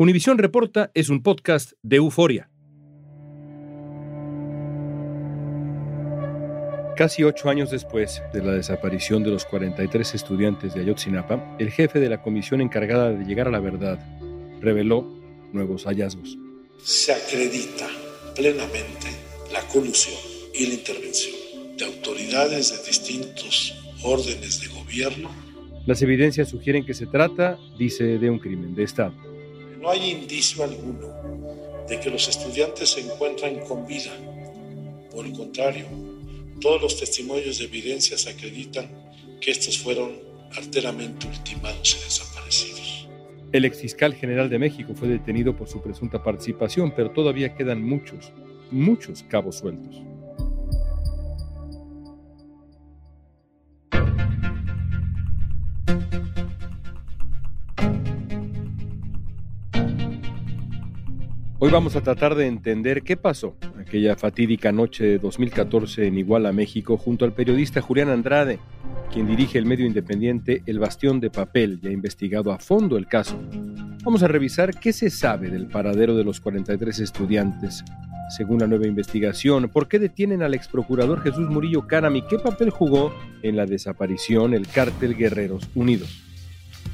[0.00, 2.48] Univisión Reporta es un podcast de euforia.
[6.96, 11.98] Casi ocho años después de la desaparición de los 43 estudiantes de Ayotzinapa, el jefe
[11.98, 13.98] de la comisión encargada de llegar a la verdad
[14.60, 15.04] reveló
[15.52, 16.38] nuevos hallazgos.
[16.80, 17.88] Se acredita
[18.36, 19.08] plenamente
[19.52, 20.20] la colusión
[20.54, 21.34] y la intervención
[21.76, 23.74] de autoridades de distintos
[24.04, 25.28] órdenes de gobierno.
[25.86, 29.27] Las evidencias sugieren que se trata, dice, de un crimen de Estado
[29.88, 31.08] no hay indicio alguno
[31.88, 34.10] de que los estudiantes se encuentran con vida.
[35.10, 35.86] Por el contrario,
[36.60, 38.86] todos los testimonios de evidencias acreditan
[39.40, 40.10] que estos fueron
[40.54, 43.08] arteramente ultimados y desaparecidos.
[43.50, 48.30] El exfiscal general de México fue detenido por su presunta participación, pero todavía quedan muchos,
[48.70, 50.02] muchos cabos sueltos.
[61.68, 66.50] Hoy vamos a tratar de entender qué pasó aquella fatídica noche de 2014 en Iguala,
[66.50, 68.58] México, junto al periodista Julián Andrade,
[69.12, 73.06] quien dirige el medio independiente El Bastión de Papel y ha investigado a fondo el
[73.06, 73.38] caso.
[74.02, 77.84] Vamos a revisar qué se sabe del paradero de los 43 estudiantes.
[78.34, 82.38] Según la nueva investigación, ¿por qué detienen al ex procurador Jesús Murillo Caram y qué
[82.38, 83.12] papel jugó
[83.42, 86.24] en la desaparición el cártel Guerreros Unidos?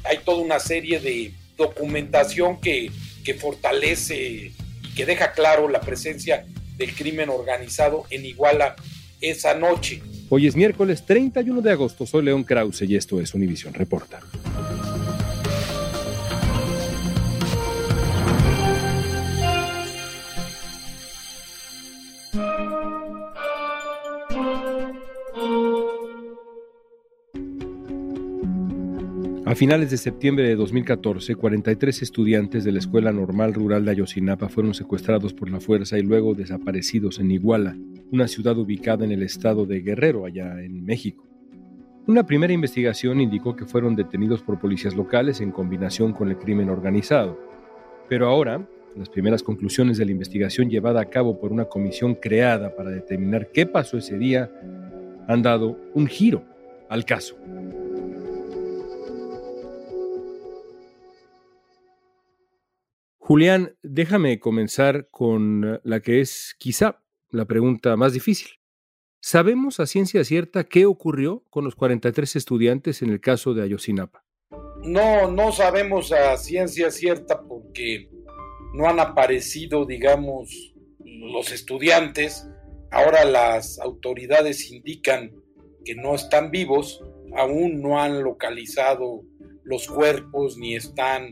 [0.03, 2.91] Hay toda una serie de documentación que
[3.25, 4.53] que fortalece
[4.95, 6.45] que deja claro la presencia
[6.77, 8.75] del crimen organizado en Iguala
[9.21, 10.01] esa noche.
[10.29, 14.19] Hoy es miércoles 31 de agosto, soy León Krause y esto es Univisión Reporta.
[29.55, 34.49] A finales de septiembre de 2014, 43 estudiantes de la Escuela Normal Rural de Ayotzinapa
[34.49, 37.77] fueron secuestrados por la fuerza y luego desaparecidos en Iguala,
[38.11, 41.25] una ciudad ubicada en el estado de Guerrero, allá en México.
[42.05, 46.69] Una primera investigación indicó que fueron detenidos por policías locales en combinación con el crimen
[46.69, 47.39] organizado.
[48.09, 52.75] Pero ahora, las primeras conclusiones de la investigación llevada a cabo por una comisión creada
[52.75, 54.51] para determinar qué pasó ese día
[55.29, 56.43] han dado un giro
[56.89, 57.37] al caso.
[63.27, 68.49] Julián, déjame comenzar con la que es quizá la pregunta más difícil.
[69.19, 74.23] ¿Sabemos a ciencia cierta qué ocurrió con los 43 estudiantes en el caso de Ayotzinapa?
[74.83, 78.11] No, no sabemos a ciencia cierta porque
[78.75, 82.47] no han aparecido, digamos, los estudiantes.
[82.91, 85.31] Ahora las autoridades indican
[85.83, 87.03] que no están vivos,
[87.35, 89.23] aún no han localizado
[89.63, 91.31] los cuerpos ni están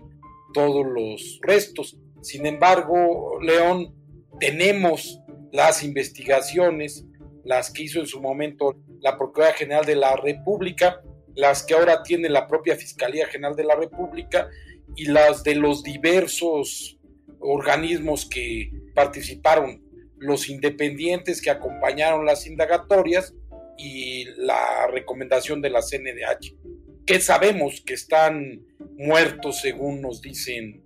[0.53, 1.97] todos los restos.
[2.22, 3.94] Sin embargo, León,
[4.40, 5.19] tenemos
[5.52, 7.06] las investigaciones,
[7.44, 11.02] las que hizo en su momento la Procuraduría General de la República,
[11.36, 14.50] las que ahora tiene la propia Fiscalía General de la República
[14.96, 16.97] y las de los diversos
[17.40, 19.84] organismos que participaron,
[20.18, 23.34] los independientes que acompañaron las indagatorias
[23.78, 26.56] y la recomendación de la CNDH,
[27.06, 28.62] que sabemos que están
[28.98, 30.81] muertos según nos dicen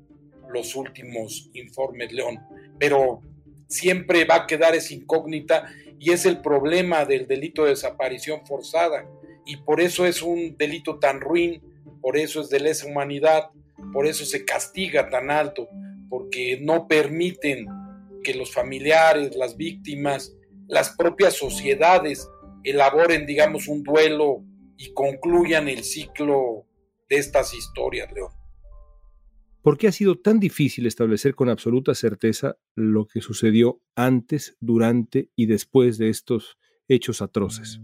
[0.52, 2.40] los últimos informes, León,
[2.80, 3.22] pero
[3.68, 5.66] siempre va a quedar esa incógnita
[6.00, 9.06] y es el problema del delito de desaparición forzada.
[9.46, 11.62] Y por eso es un delito tan ruin,
[12.02, 13.50] por eso es de lesa humanidad,
[13.94, 15.70] por eso se castiga tan alto,
[16.10, 17.66] porque no permiten
[18.24, 20.36] que los familiares, las víctimas,
[20.68, 22.28] las propias sociedades
[22.64, 24.44] elaboren, digamos, un duelo
[24.78, 26.67] y concluyan el ciclo
[27.10, 28.32] de estas historias, León.
[29.62, 35.30] ¿Por qué ha sido tan difícil establecer con absoluta certeza lo que sucedió antes, durante
[35.36, 36.58] y después de estos
[36.88, 37.82] hechos atroces?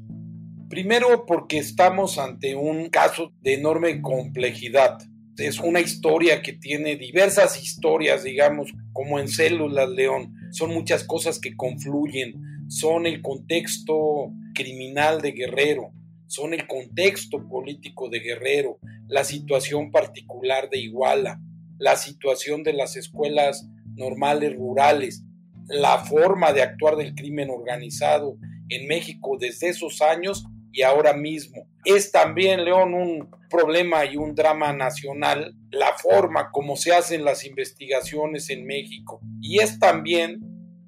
[0.69, 4.97] Primero porque estamos ante un caso de enorme complejidad.
[5.37, 10.33] Es una historia que tiene diversas historias, digamos, como en células, León.
[10.51, 12.41] Son muchas cosas que confluyen.
[12.69, 15.91] Son el contexto criminal de Guerrero,
[16.33, 21.39] son el contexto político de Guerrero, la situación particular de Iguala,
[21.77, 25.23] la situación de las escuelas normales rurales,
[25.67, 28.39] la forma de actuar del crimen organizado
[28.69, 31.67] en México desde esos años y ahora mismo.
[31.85, 37.45] Es también, León, un problema y un drama nacional, la forma como se hacen las
[37.45, 39.21] investigaciones en México.
[39.39, 40.39] Y es también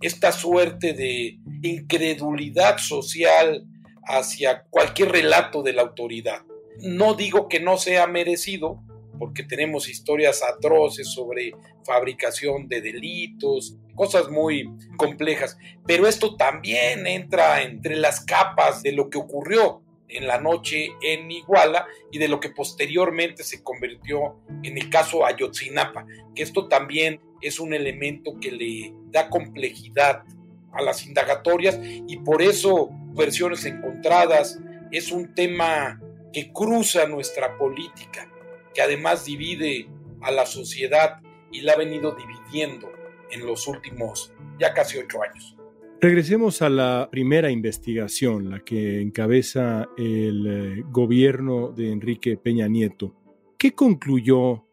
[0.01, 3.67] esta suerte de incredulidad social
[4.05, 6.43] hacia cualquier relato de la autoridad.
[6.79, 8.81] No digo que no sea merecido,
[9.17, 11.53] porque tenemos historias atroces sobre
[11.85, 15.57] fabricación de delitos, cosas muy complejas.
[15.85, 21.31] Pero esto también entra entre las capas de lo que ocurrió en la noche en
[21.31, 26.05] Iguala y de lo que posteriormente se convirtió en el caso Ayotzinapa,
[26.35, 30.23] que esto también es un elemento que le da complejidad
[30.71, 34.59] a las indagatorias y por eso versiones encontradas
[34.91, 36.01] es un tema
[36.33, 38.29] que cruza nuestra política,
[38.73, 39.87] que además divide
[40.21, 41.21] a la sociedad
[41.51, 42.91] y la ha venido dividiendo
[43.31, 45.55] en los últimos ya casi ocho años.
[46.01, 53.15] Regresemos a la primera investigación, la que encabeza el eh, gobierno de Enrique Peña Nieto.
[53.57, 54.65] ¿Qué concluyó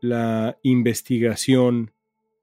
[0.00, 1.92] la investigación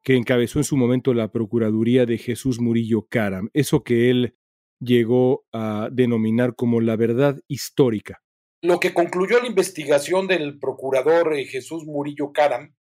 [0.04, 3.50] que encabezó en su momento la Procuraduría de Jesús Murillo Caram?
[3.54, 4.36] Eso que él
[4.80, 8.22] llegó a denominar como la verdad histórica.
[8.62, 12.76] Lo que concluyó la investigación del procurador eh, Jesús Murillo Caram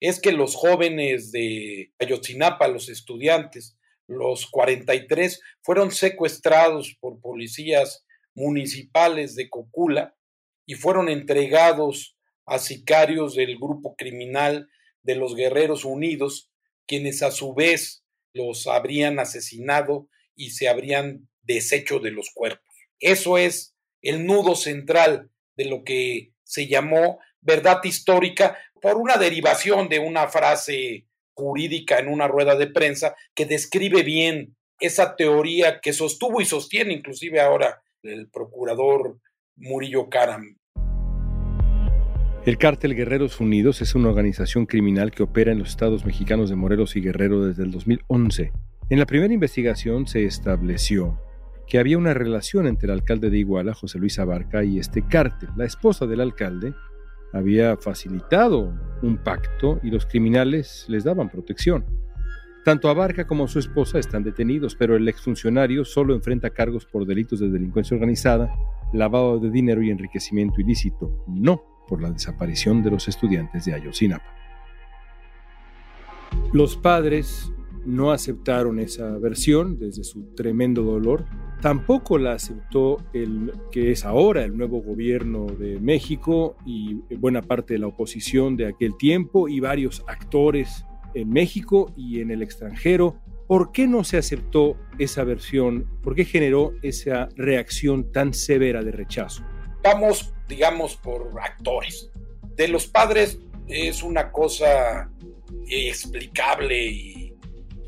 [0.00, 3.78] es que los jóvenes de Ayotzinapa, los estudiantes,
[4.08, 8.04] los 43 fueron secuestrados por policías
[8.34, 10.14] municipales de Cocula
[10.66, 12.16] y fueron entregados
[12.46, 14.68] a sicarios del grupo criminal
[15.02, 16.50] de los Guerreros Unidos,
[16.86, 18.04] quienes a su vez
[18.34, 22.64] los habrían asesinado y se habrían deshecho de los cuerpos.
[22.98, 29.88] Eso es el nudo central de lo que se llamó verdad histórica por una derivación
[29.88, 35.92] de una frase jurídica en una rueda de prensa que describe bien esa teoría que
[35.92, 39.18] sostuvo y sostiene inclusive ahora el procurador
[39.56, 40.58] Murillo Caram.
[42.44, 46.56] El Cártel Guerreros Unidos es una organización criminal que opera en los estados mexicanos de
[46.56, 48.52] Morelos y Guerrero desde el 2011.
[48.90, 51.20] En la primera investigación se estableció
[51.72, 55.48] que había una relación entre el alcalde de Iguala, José Luis Abarca, y este cártel.
[55.56, 56.74] La esposa del alcalde
[57.32, 61.86] había facilitado un pacto y los criminales les daban protección.
[62.62, 67.40] Tanto Abarca como su esposa están detenidos, pero el exfuncionario solo enfrenta cargos por delitos
[67.40, 68.52] de delincuencia organizada,
[68.92, 74.30] lavado de dinero y enriquecimiento ilícito, no por la desaparición de los estudiantes de Ayotzinapa.
[76.52, 77.50] Los padres
[77.84, 81.24] no aceptaron esa versión desde su tremendo dolor.
[81.60, 87.74] Tampoco la aceptó el que es ahora el nuevo gobierno de México y buena parte
[87.74, 90.84] de la oposición de aquel tiempo y varios actores
[91.14, 93.16] en México y en el extranjero.
[93.46, 95.86] ¿Por qué no se aceptó esa versión?
[96.02, 99.44] ¿Por qué generó esa reacción tan severa de rechazo?
[99.84, 102.10] Vamos, digamos, por actores.
[102.56, 105.10] De los padres es una cosa
[105.68, 107.21] explicable y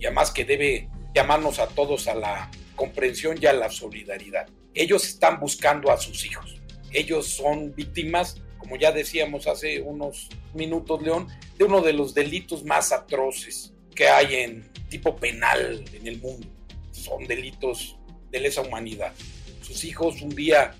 [0.04, 4.46] y además que debe llamarnos a todos a la comprensión y a la solidaridad.
[4.74, 6.60] Ellos están buscando a sus hijos.
[6.92, 12.64] Ellos son víctimas, como ya decíamos hace unos minutos, León, de uno de los delitos
[12.64, 16.48] más atroces que hay en tipo penal en el mundo.
[16.90, 17.96] Son delitos
[18.30, 19.14] de lesa humanidad.
[19.62, 20.74] Sus hijos un día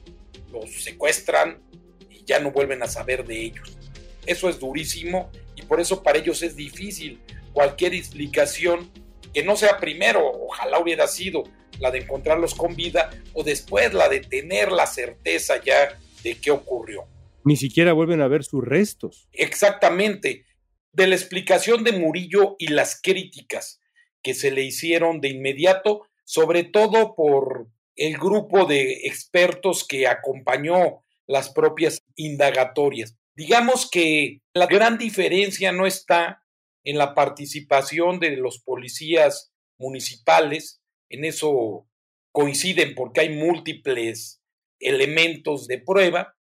[0.52, 1.62] los secuestran
[2.10, 3.78] y ya no vuelven a saber de ellos.
[4.26, 7.22] Eso es durísimo y por eso para ellos es difícil
[7.54, 8.90] cualquier explicación
[9.34, 11.42] que no sea primero, ojalá hubiera sido
[11.80, 16.50] la de encontrarlos con vida o después la de tener la certeza ya de qué
[16.50, 17.06] ocurrió.
[17.44, 19.28] Ni siquiera vuelven a ver sus restos.
[19.32, 20.46] Exactamente.
[20.92, 23.80] De la explicación de Murillo y las críticas
[24.22, 31.04] que se le hicieron de inmediato, sobre todo por el grupo de expertos que acompañó
[31.26, 33.16] las propias indagatorias.
[33.36, 36.43] Digamos que la gran diferencia no está
[36.84, 40.82] en la participación de los policías municipales.
[41.08, 41.88] En eso
[42.32, 44.42] coinciden porque hay múltiples
[44.80, 46.36] elementos de prueba.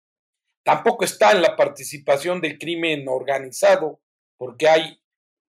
[0.63, 4.01] Tampoco está en la participación del crimen organizado
[4.37, 4.99] porque hay,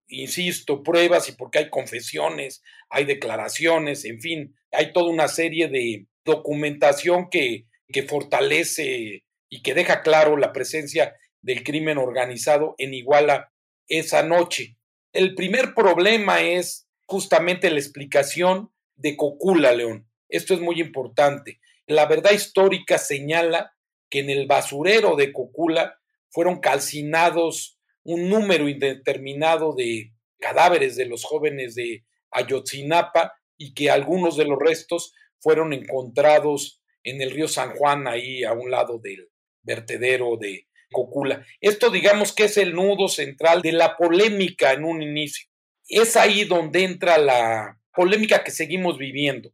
[0.07, 6.07] insisto, pruebas y porque hay confesiones, hay declaraciones, en fin, hay toda una serie de
[6.23, 13.51] documentación que, que fortalece y que deja claro la presencia del crimen organizado en Iguala
[13.87, 14.77] esa noche.
[15.15, 20.09] El primer problema es justamente la explicación de Cocula, León.
[20.27, 21.61] Esto es muy importante.
[21.87, 23.73] La verdad histórica señala
[24.09, 31.23] que en el basurero de Cocula fueron calcinados un número indeterminado de cadáveres de los
[31.23, 37.73] jóvenes de Ayotzinapa y que algunos de los restos fueron encontrados en el río San
[37.77, 39.29] Juan, ahí a un lado del
[39.61, 41.45] vertedero de Cocula.
[41.59, 45.47] Esto digamos que es el nudo central de la polémica en un inicio.
[45.89, 49.53] Es ahí donde entra la polémica que seguimos viviendo.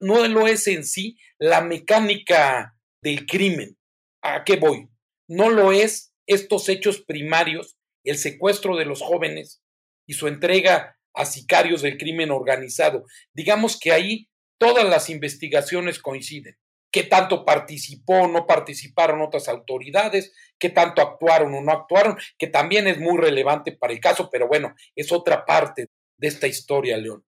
[0.00, 3.76] No lo es en sí la mecánica del crimen.
[4.22, 4.88] ¿A qué voy?
[5.28, 9.62] No lo es estos hechos primarios, el secuestro de los jóvenes
[10.06, 13.04] y su entrega a sicarios del crimen organizado.
[13.34, 14.28] Digamos que ahí
[14.58, 16.56] todas las investigaciones coinciden.
[16.90, 20.32] ¿Qué tanto participó o no participaron otras autoridades?
[20.58, 22.16] ¿Qué tanto actuaron o no actuaron?
[22.38, 26.46] Que también es muy relevante para el caso, pero bueno, es otra parte de esta
[26.46, 27.24] historia, León.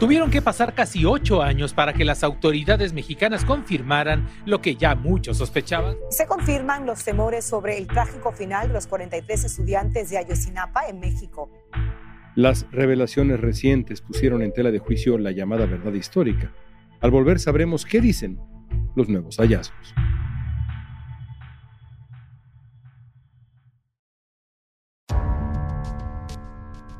[0.00, 4.94] Tuvieron que pasar casi ocho años para que las autoridades mexicanas confirmaran lo que ya
[4.94, 5.96] muchos sospechaban.
[6.10, 10.98] Se confirman los temores sobre el trágico final de los 43 estudiantes de Ayotzinapa en
[10.98, 11.50] México.
[12.34, 16.52] Las revelaciones recientes pusieron en tela de juicio la llamada verdad histórica.
[17.04, 18.40] Al volver sabremos qué dicen
[18.96, 19.94] los nuevos hallazgos.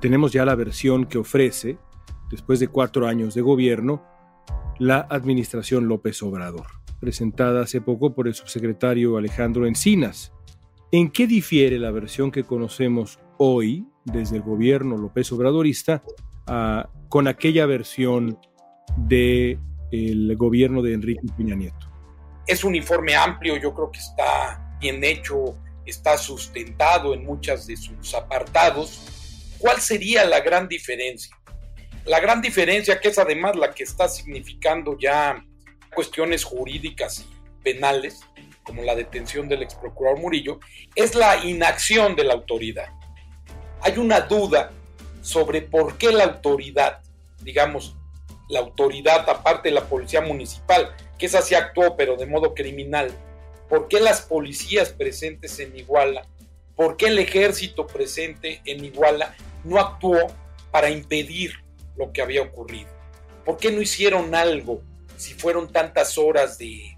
[0.03, 1.79] Tenemos ya la versión que ofrece
[2.31, 4.05] después de cuatro años de gobierno,
[4.79, 6.67] la administración López Obrador,
[7.01, 10.35] presentada hace poco por el subsecretario Alejandro Encinas.
[10.93, 16.03] ¿En qué difiere la versión que conocemos hoy desde el gobierno López Obradorista
[16.47, 18.39] ah, con aquella versión
[18.99, 19.59] del
[19.95, 21.91] el gobierno de Enrique Peña Nieto?
[22.47, 27.77] Es un informe amplio, yo creo que está bien hecho, está sustentado en muchas de
[27.77, 29.55] sus apartados.
[29.59, 31.35] ¿Cuál sería la gran diferencia?
[32.05, 35.43] La gran diferencia, que es además la que está significando ya
[35.95, 38.21] cuestiones jurídicas y penales,
[38.63, 40.61] como la detención del ex procurador Murillo,
[40.95, 42.89] es la inacción de la autoridad.
[43.81, 44.71] Hay una duda
[45.23, 47.01] sobre por qué la autoridad,
[47.43, 47.97] digamos,
[48.49, 53.11] la autoridad aparte de la policía municipal, que esa sí actuó pero de modo criminal,
[53.69, 56.27] por qué las policías presentes en Iguala,
[56.77, 59.35] por qué el ejército presente en Iguala
[59.65, 60.19] no actuó
[60.71, 61.55] para impedir
[61.97, 62.89] lo que había ocurrido.
[63.45, 64.83] ¿Por qué no hicieron algo
[65.17, 66.97] si fueron tantas horas de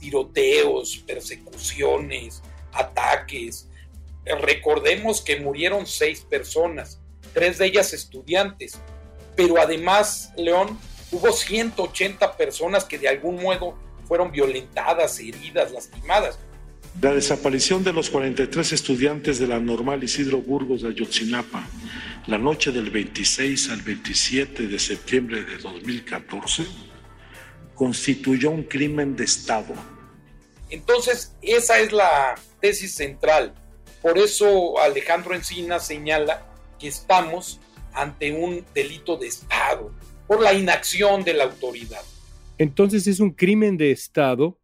[0.00, 3.68] tiroteos, persecuciones, ataques?
[4.24, 7.00] Recordemos que murieron seis personas,
[7.34, 8.78] tres de ellas estudiantes,
[9.36, 10.78] pero además, León,
[11.10, 16.38] hubo 180 personas que de algún modo fueron violentadas, heridas, lastimadas.
[17.00, 21.64] La desaparición de los 43 estudiantes de la normal Isidro Burgos de Ayotzinapa
[22.28, 26.66] la noche del 26 al 27 de septiembre de 2014
[27.74, 29.72] constituyó un crimen de Estado.
[30.68, 33.54] Entonces, esa es la tesis central.
[34.02, 36.46] Por eso Alejandro Encina señala
[36.78, 37.60] que estamos
[37.94, 39.90] ante un delito de Estado
[40.28, 42.02] por la inacción de la autoridad.
[42.58, 44.60] Entonces es un crimen de Estado,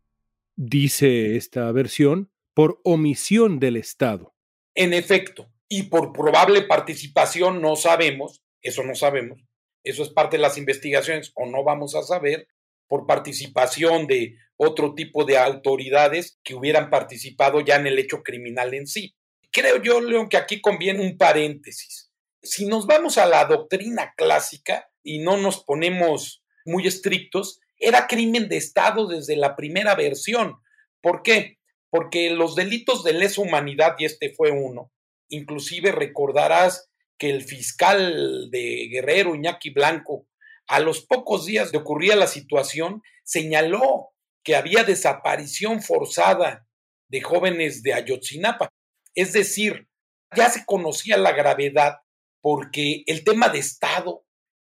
[0.54, 4.34] dice esta versión, por omisión del Estado.
[4.74, 9.40] En efecto, y por probable participación no sabemos, eso no sabemos,
[9.82, 12.46] eso es parte de las investigaciones o no vamos a saber,
[12.86, 18.74] por participación de otro tipo de autoridades que hubieran participado ya en el hecho criminal
[18.74, 19.14] en sí.
[19.50, 22.10] Creo yo, León, que aquí conviene un paréntesis.
[22.42, 28.48] Si nos vamos a la doctrina clásica y no nos ponemos muy estrictos, era crimen
[28.48, 30.56] de Estado desde la primera versión.
[31.00, 31.58] ¿Por qué?
[31.90, 34.90] Porque los delitos de lesa humanidad, y este fue uno,
[35.28, 40.26] Inclusive recordarás que el fiscal de Guerrero, Iñaki Blanco,
[40.66, 44.10] a los pocos días de ocurrir la situación, señaló
[44.42, 46.66] que había desaparición forzada
[47.08, 48.68] de jóvenes de Ayotzinapa.
[49.14, 49.88] Es decir,
[50.36, 51.98] ya se conocía la gravedad
[52.40, 54.23] porque el tema de Estado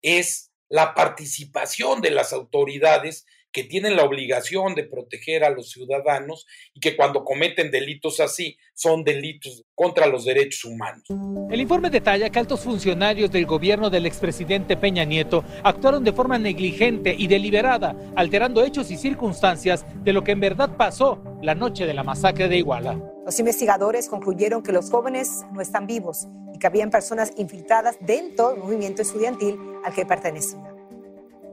[0.06, 6.46] es la participación de las autoridades que tienen la obligación de proteger a los ciudadanos
[6.74, 11.02] y que cuando cometen delitos así son delitos contra los derechos humanos.
[11.50, 16.38] El informe detalla que altos funcionarios del gobierno del expresidente Peña Nieto actuaron de forma
[16.38, 21.86] negligente y deliberada, alterando hechos y circunstancias de lo que en verdad pasó la noche
[21.86, 23.00] de la masacre de Iguala.
[23.24, 28.50] Los investigadores concluyeron que los jóvenes no están vivos y que habían personas infiltradas dentro
[28.50, 30.64] del movimiento estudiantil al que pertenecían.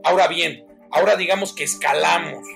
[0.02, 2.46] Ahora bien, Ahora digamos que escalamos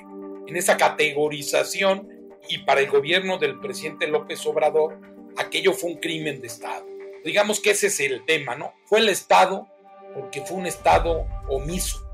[0.47, 2.09] en esa categorización
[2.49, 5.01] y para el gobierno del presidente López Obrador
[5.37, 6.87] aquello fue un crimen de Estado.
[7.25, 8.75] Digamos que ese es el tema, ¿no?
[8.87, 9.67] Fue el Estado
[10.15, 12.09] porque fue un Estado omiso,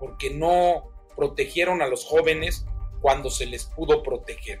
[0.00, 2.66] porque no protegieron a los jóvenes
[3.00, 4.60] cuando se les pudo proteger.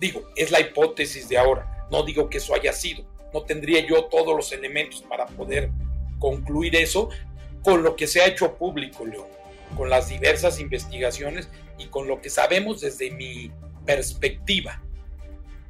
[0.00, 4.04] Digo, es la hipótesis de ahora, no digo que eso haya sido, no tendría yo
[4.04, 5.70] todos los elementos para poder
[6.18, 7.10] concluir eso
[7.62, 9.38] con lo que se ha hecho público, León
[9.76, 13.50] con las diversas investigaciones y con lo que sabemos desde mi
[13.84, 14.82] perspectiva.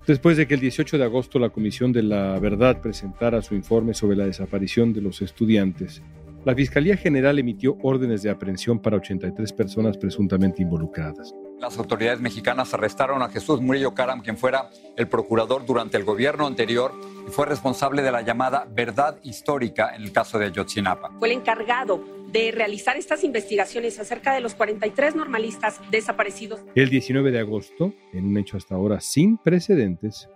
[0.07, 3.93] Después de que el 18 de agosto la Comisión de la Verdad presentara su informe
[3.93, 6.03] sobre la desaparición de los estudiantes,
[6.45, 11.35] La Fiscalía General emitió órdenes de aprehensión para 83 personas presuntamente involucradas.
[11.61, 16.47] Las autoridades mexicanas arrestaron a Jesús Murillo Caram, quien fuera el procurador durante el gobierno
[16.47, 16.93] anterior
[17.27, 21.11] y fue responsable de la llamada verdad histórica en el caso de Ayotzinapa.
[21.19, 26.61] Fue el encargado de realizar estas investigaciones acerca de los 43 normalistas desaparecidos.
[26.77, 30.29] El 19 de agosto, en un hecho hasta ahora sin precedentes,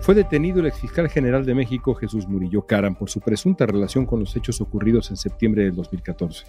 [0.00, 4.20] fue detenido el exfiscal general de México, Jesús Murillo Caram, por su presunta relación con
[4.20, 6.46] los hechos ocurridos en septiembre del 2014.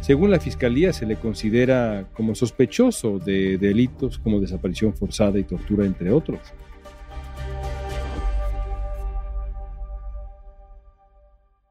[0.00, 5.84] Según la Fiscalía, se le considera como sospechoso de delitos como desaparición forzada y tortura,
[5.86, 6.40] entre otros.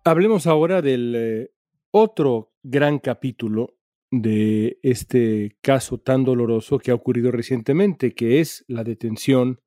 [0.03, 1.51] Hablemos ahora del eh,
[1.91, 3.75] otro gran capítulo
[4.09, 9.59] de este caso tan doloroso que ha ocurrido recientemente, que es la detención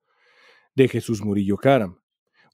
[0.75, 2.01] de Jesús Murillo Caram.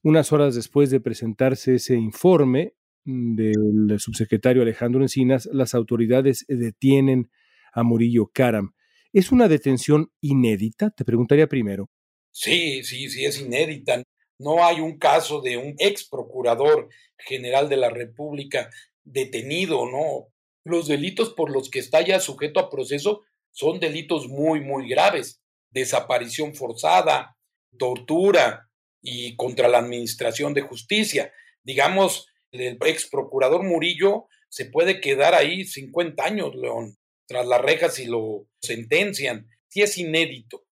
[0.03, 7.31] Unas horas después de presentarse ese informe del subsecretario Alejandro Encinas, las autoridades detienen
[7.73, 8.73] a Murillo Caram.
[9.13, 10.89] ¿Es una detención inédita?
[10.91, 11.89] Te preguntaría primero.
[12.31, 14.03] Sí, sí, sí, es inédita.
[14.39, 18.69] No hay un caso de un ex procurador general de la República
[19.03, 20.27] detenido, ¿no?
[20.63, 25.41] Los delitos por los que está ya sujeto a proceso son delitos muy, muy graves.
[25.71, 27.36] Desaparición forzada,
[27.77, 28.69] tortura
[29.01, 31.31] y contra la administración de justicia.
[31.63, 37.99] Digamos, el ex procurador Murillo se puede quedar ahí 50 años, León, tras las rejas
[37.99, 39.47] y lo sentencian.
[39.67, 40.65] Sí es inédito.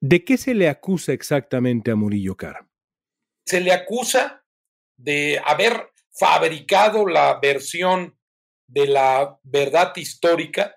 [0.00, 2.68] ¿De qué se le acusa exactamente a Murillo Cara?
[3.46, 4.44] Se le acusa
[4.96, 8.18] de haber fabricado la versión
[8.68, 10.76] de la verdad histórica.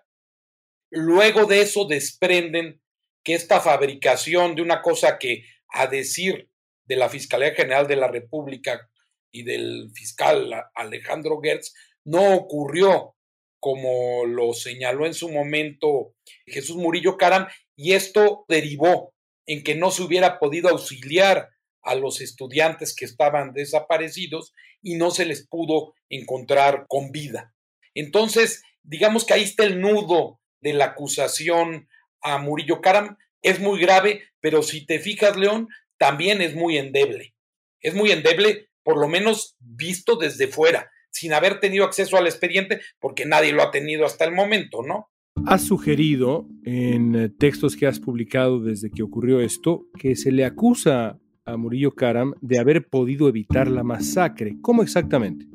[0.91, 2.81] Luego de eso desprenden
[3.25, 6.49] que esta fabricación de una cosa que, a decir
[6.85, 8.87] de la Fiscalía General de la República
[9.31, 11.73] y del fiscal Alejandro Gertz,
[12.05, 13.15] no ocurrió
[13.59, 16.13] como lo señaló en su momento
[16.45, 19.15] Jesús Murillo Caram, y esto derivó
[19.47, 21.49] en que no se hubiera podido auxiliar
[21.81, 24.53] a los estudiantes que estaban desaparecidos
[24.83, 27.55] y no se les pudo encontrar con vida.
[27.95, 31.87] Entonces, digamos que ahí está el nudo de la acusación
[32.25, 37.35] a Murillo Karam es muy grave, pero si te fijas, León, también es muy endeble.
[37.79, 42.81] Es muy endeble, por lo menos visto desde fuera, sin haber tenido acceso al expediente,
[42.99, 45.11] porque nadie lo ha tenido hasta el momento, ¿no?
[45.45, 50.43] Has sugerido en eh, textos que has publicado desde que ocurrió esto que se le
[50.43, 54.55] acusa a Murillo Karam de haber podido evitar la masacre.
[54.61, 55.45] ¿Cómo exactamente?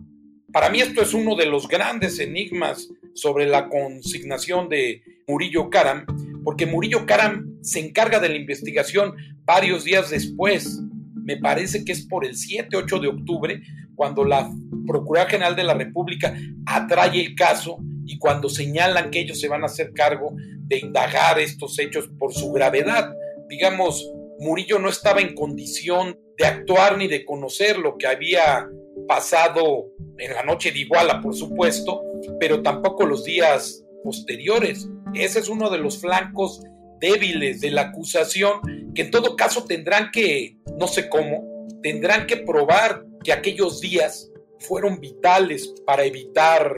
[0.52, 6.06] Para mí esto es uno de los grandes enigmas sobre la consignación de Murillo Karam,
[6.44, 10.80] porque Murillo Karam se encarga de la investigación varios días después.
[11.14, 13.60] Me parece que es por el 7, 8 de octubre,
[13.94, 14.50] cuando la
[14.86, 16.34] Procuraduría General de la República
[16.66, 20.34] atrae el caso y cuando señalan que ellos se van a hacer cargo
[20.66, 23.14] de indagar estos hechos por su gravedad.
[23.48, 28.66] Digamos, Murillo no estaba en condición de actuar ni de conocer lo que había
[29.06, 32.02] pasado en la noche de Iguala, por supuesto,
[32.38, 34.88] pero tampoco los días posteriores.
[35.14, 36.62] Ese es uno de los flancos
[37.00, 38.60] débiles de la acusación
[38.94, 44.30] que en todo caso tendrán que, no sé cómo, tendrán que probar que aquellos días
[44.58, 46.74] fueron vitales para evitar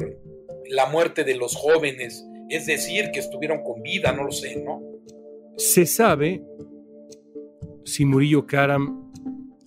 [0.69, 4.81] la muerte de los jóvenes, es decir, que estuvieron con vida, no lo sé, ¿no?
[5.57, 6.43] Se sabe
[7.85, 9.13] si Murillo Karam,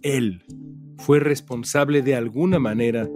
[0.01, 0.43] él,
[0.97, 3.07] fue responsable de alguna manera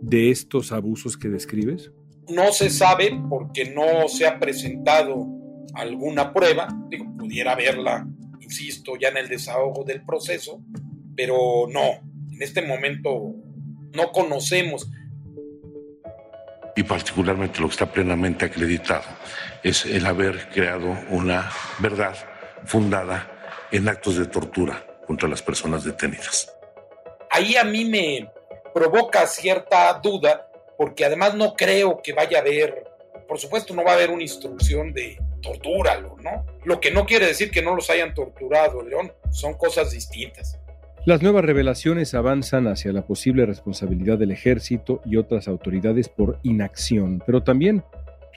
[0.00, 1.92] de estos abusos que describes?
[2.28, 5.26] No se sabe porque no se ha presentado
[5.74, 8.06] alguna prueba, digo, pudiera haberla,
[8.40, 10.60] insisto, ya en el desahogo del proceso,
[11.16, 12.00] pero no,
[12.32, 13.34] en este momento
[13.94, 14.90] no conocemos.
[16.76, 19.04] Y particularmente lo que está plenamente acreditado
[19.62, 22.14] es el haber creado una verdad
[22.64, 23.30] fundada
[23.72, 26.52] en actos de tortura contra las personas detenidas.
[27.30, 28.30] Ahí a mí me
[28.72, 30.47] provoca cierta duda
[30.78, 32.84] porque además no creo que vaya a haber,
[33.26, 36.46] por supuesto no va a haber una instrucción de tortúralo, ¿no?
[36.64, 40.58] Lo que no quiere decir que no los hayan torturado, León, son cosas distintas.
[41.04, 47.22] Las nuevas revelaciones avanzan hacia la posible responsabilidad del ejército y otras autoridades por inacción,
[47.26, 47.82] pero también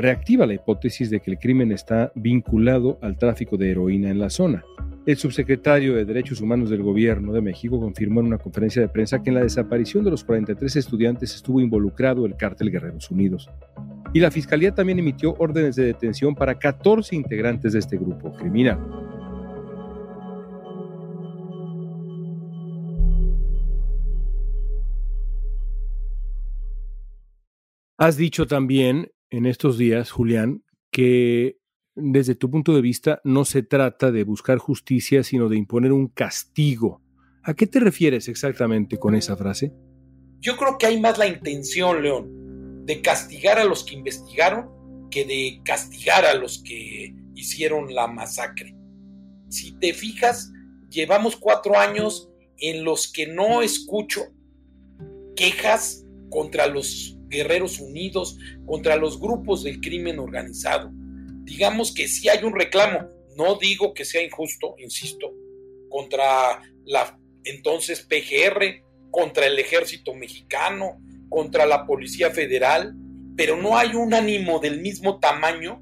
[0.02, 4.30] reactiva la hipótesis de que el crimen está vinculado al tráfico de heroína en la
[4.30, 4.64] zona.
[5.06, 9.24] El subsecretario de Derechos Humanos del Gobierno de México confirmó en una conferencia de prensa
[9.24, 13.50] que en la desaparición de los 43 estudiantes estuvo involucrado el cártel Guerreros Unidos.
[14.14, 18.80] Y la Fiscalía también emitió órdenes de detención para 14 integrantes de este grupo criminal.
[27.98, 31.58] Has dicho también en estos días, Julián, que
[31.96, 36.08] desde tu punto de vista no se trata de buscar justicia, sino de imponer un
[36.08, 37.02] castigo.
[37.44, 39.74] ¿A qué te refieres exactamente con esa frase?
[40.40, 44.70] Yo creo que hay más la intención, León, de castigar a los que investigaron
[45.10, 48.76] que de castigar a los que hicieron la masacre.
[49.50, 50.52] Si te fijas,
[50.90, 54.22] llevamos cuatro años en los que no escucho
[55.36, 60.92] quejas contra los guerreros unidos, contra los grupos del crimen organizado.
[61.44, 65.34] Digamos que si hay un reclamo, no digo que sea injusto, insisto,
[65.90, 72.94] contra la entonces PGR, contra el ejército mexicano, contra la Policía Federal,
[73.36, 75.82] pero no hay un ánimo del mismo tamaño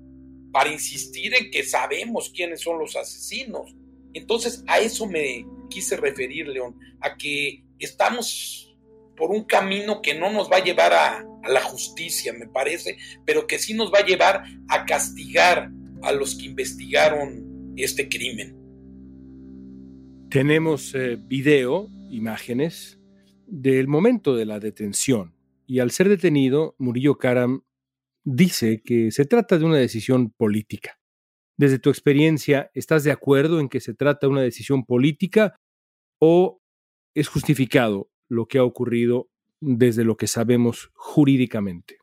[0.53, 3.75] para insistir en que sabemos quiénes son los asesinos.
[4.13, 8.75] Entonces a eso me quise referir, León, a que estamos
[9.15, 13.47] por un camino que no nos va a llevar a, la justicia, me parece, pero
[13.47, 15.71] que sí nos va a llevar a castigar
[16.01, 18.57] a los que investigaron este crimen.
[20.29, 22.99] Tenemos eh, video, imágenes
[23.47, 25.35] del momento de la detención.
[25.65, 27.63] Y al ser detenido, Murillo Karam
[28.23, 30.99] dice que se trata de una decisión política.
[31.57, 35.55] Desde tu experiencia, ¿estás de acuerdo en que se trata de una decisión política
[36.19, 36.61] o
[37.15, 39.29] es justificado lo que ha ocurrido
[39.61, 41.97] desde lo que sabemos jurídicamente?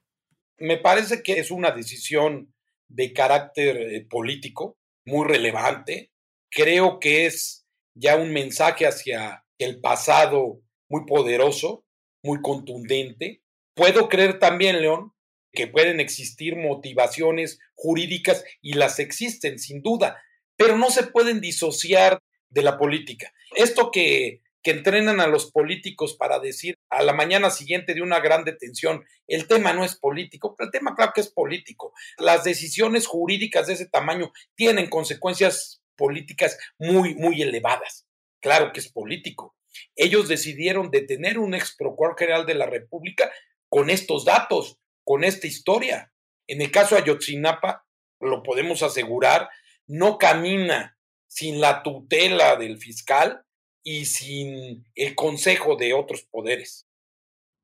[0.58, 2.54] Me parece que es una decisión
[2.88, 6.12] de carácter eh, político muy relevante.
[6.50, 11.84] Creo que es ya un mensaje hacia el pasado muy poderoso,
[12.22, 13.42] muy contundente.
[13.74, 15.12] Puedo creer también, León,
[15.52, 20.22] que pueden existir motivaciones jurídicas y las existen, sin duda,
[20.56, 23.32] pero no se pueden disociar de la política.
[23.54, 28.18] Esto que que entrenan a los políticos para decir a la mañana siguiente de una
[28.18, 31.92] gran detención, el tema no es político, el tema claro que es político.
[32.18, 38.08] Las decisiones jurídicas de ese tamaño tienen consecuencias políticas muy, muy elevadas.
[38.40, 39.54] Claro que es político.
[39.94, 43.30] Ellos decidieron detener un ex procurador general de la República
[43.68, 46.12] con estos datos, con esta historia.
[46.48, 47.86] En el caso de Ayotzinapa,
[48.18, 49.48] lo podemos asegurar,
[49.86, 50.98] no camina
[51.28, 53.45] sin la tutela del fiscal
[53.86, 56.88] y sin el consejo de otros poderes.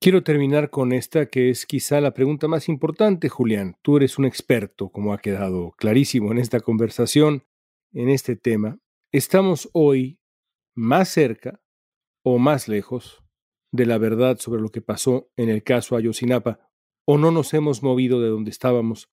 [0.00, 3.76] Quiero terminar con esta que es quizá la pregunta más importante, Julián.
[3.82, 7.44] Tú eres un experto, como ha quedado clarísimo en esta conversación,
[7.92, 8.78] en este tema.
[9.10, 10.20] ¿Estamos hoy
[10.76, 11.60] más cerca
[12.22, 13.24] o más lejos
[13.72, 16.60] de la verdad sobre lo que pasó en el caso Ayotzinapa?
[17.04, 19.10] ¿O no nos hemos movido de donde estábamos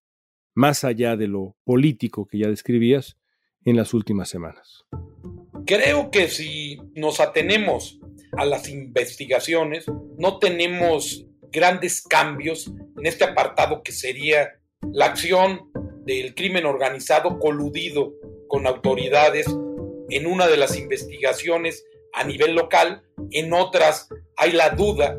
[0.54, 3.16] más allá de lo político que ya describías
[3.64, 4.86] en las últimas semanas?
[5.66, 8.00] Creo que si nos atenemos
[8.36, 9.86] a las investigaciones,
[10.18, 14.50] no tenemos grandes cambios en este apartado que sería
[14.92, 15.70] la acción
[16.04, 18.14] del crimen organizado coludido
[18.48, 19.46] con autoridades
[20.08, 25.16] en una de las investigaciones a nivel local, en otras hay la duda,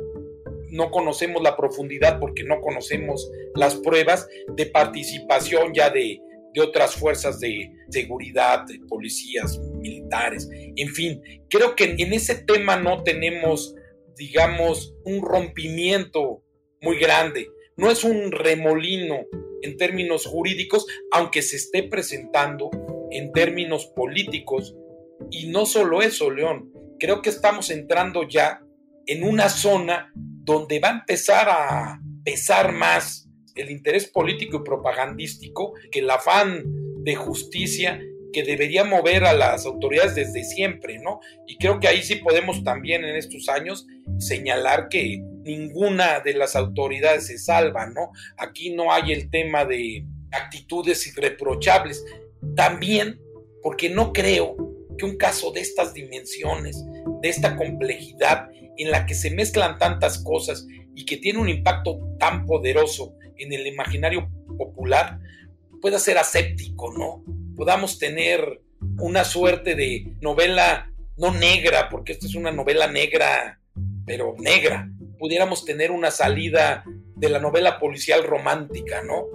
[0.70, 6.20] no conocemos la profundidad porque no conocemos las pruebas de participación ya de
[6.54, 10.01] de otras fuerzas de seguridad, de policías, militares,
[10.76, 13.76] en fin, creo que en ese tema no tenemos,
[14.18, 16.44] digamos, un rompimiento
[16.82, 19.26] muy grande, no es un remolino
[19.62, 22.70] en términos jurídicos, aunque se esté presentando
[23.12, 24.76] en términos políticos.
[25.30, 28.62] Y no solo eso, León, creo que estamos entrando ya
[29.06, 35.74] en una zona donde va a empezar a pesar más el interés político y propagandístico
[35.92, 36.64] que el afán
[37.04, 38.00] de justicia
[38.32, 41.20] que debería mover a las autoridades desde siempre, ¿no?
[41.48, 43.88] Y creo que ahí sí podemos también en estos años
[44.20, 48.12] señalar que ninguna de las autoridades se salva, ¿no?
[48.38, 52.06] Aquí no hay el tema de actitudes irreprochables.
[52.56, 53.20] También
[53.62, 54.56] porque no creo
[54.98, 56.84] que un caso de estas dimensiones,
[57.22, 60.66] de esta complejidad en la que se mezclan tantas cosas
[60.96, 65.20] y que tiene un impacto tan poderoso en el imaginario popular
[65.82, 67.24] pueda ser aséptico, ¿no?
[67.62, 68.60] Podamos tener
[68.98, 73.62] una suerte de novela no negra, porque esta es una novela negra,
[74.04, 74.90] pero negra.
[75.20, 76.84] Pudiéramos tener una salida
[77.16, 79.28] de la novela policial romántica, ¿no?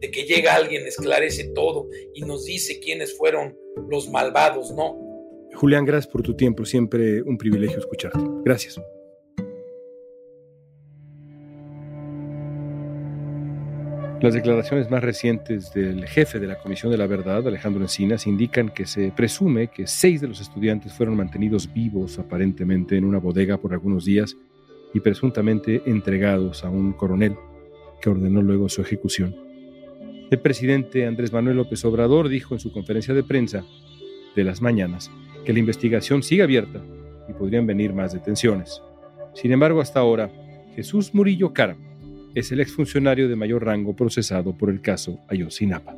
[0.00, 3.56] De que llega alguien, esclarece todo y nos dice quiénes fueron
[3.88, 4.98] los malvados, ¿no?
[5.54, 8.20] Julián, gracias por tu tiempo, siempre un privilegio escucharte.
[8.44, 8.78] Gracias.
[14.22, 18.68] Las declaraciones más recientes del jefe de la Comisión de la Verdad, Alejandro Encinas, indican
[18.68, 23.58] que se presume que seis de los estudiantes fueron mantenidos vivos aparentemente en una bodega
[23.58, 24.36] por algunos días
[24.94, 27.34] y presuntamente entregados a un coronel
[28.00, 29.34] que ordenó luego su ejecución.
[30.30, 33.64] El presidente Andrés Manuel López Obrador dijo en su conferencia de prensa
[34.36, 35.10] de las mañanas
[35.44, 36.80] que la investigación sigue abierta
[37.28, 38.82] y podrían venir más detenciones.
[39.34, 40.30] Sin embargo, hasta ahora,
[40.76, 41.91] Jesús Murillo Caram
[42.34, 45.96] es el exfuncionario de mayor rango procesado por el caso Ayotzinapa.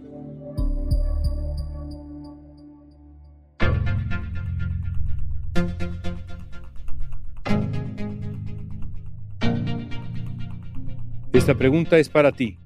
[11.32, 12.58] Esta pregunta es para ti.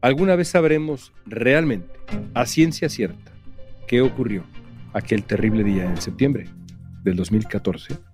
[0.00, 1.92] ¿Alguna vez sabremos realmente,
[2.34, 3.30] a ciencia cierta,
[3.86, 4.44] qué ocurrió
[4.92, 6.48] aquel terrible día en septiembre
[7.04, 8.11] del 2014?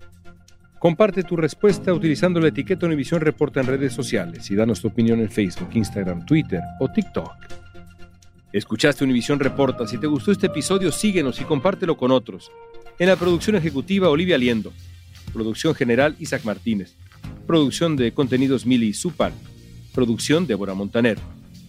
[0.78, 5.18] Comparte tu respuesta utilizando la etiqueta Univisión Reporta en redes sociales y danos tu opinión
[5.18, 7.32] en Facebook, Instagram, Twitter o TikTok.
[8.52, 9.88] Escuchaste Univisión Reporta.
[9.88, 12.52] Si te gustó este episodio, síguenos y compártelo con otros.
[13.00, 14.72] En la producción ejecutiva, Olivia Liendo.
[15.32, 16.94] Producción general, Isaac Martínez.
[17.44, 19.32] Producción de contenidos, Mili Supal.
[19.92, 21.18] Producción, Débora Montaner.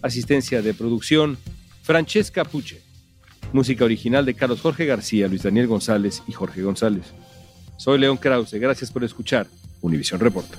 [0.02, 1.36] Asistencia de producción,
[1.82, 2.80] Francesca Puche.
[3.52, 7.12] Música original de Carlos Jorge García, Luis Daniel González y Jorge González.
[7.80, 8.60] Soy León Krause.
[8.60, 9.46] Gracias por escuchar
[9.80, 10.58] Univisión Reporta.